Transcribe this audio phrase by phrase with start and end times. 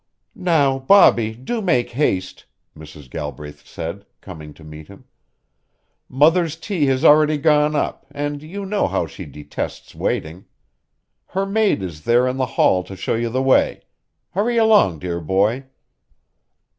[0.33, 3.07] "Now, Bobbie, do make haste," Mrs.
[3.07, 5.05] Galbraith said, coming to meet him.
[6.09, 10.45] "Mother's tea has already gone up, and you know how she detests waiting.
[11.27, 13.83] Her maid is there in the hall to show you the way.
[14.31, 15.65] Hurry along, dear boy."